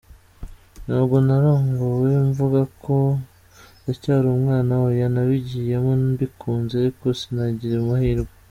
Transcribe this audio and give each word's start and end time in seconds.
Ntabwo 0.85 1.15
narongowe 1.27 2.09
mvuga 2.29 2.59
ngo 2.73 2.97
ndacyari 3.79 4.27
umwana 4.35 4.71
oya 4.87 5.07
nabigiyemo 5.13 5.91
mbikunze 6.11 6.73
ariko 6.81 7.05
sinagira 7.19 7.75
amahirwe. 7.83 8.31